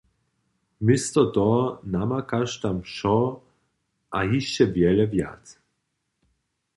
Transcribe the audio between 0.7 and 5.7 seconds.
Město toho namakaš tam wšo a hišće wjele wjace.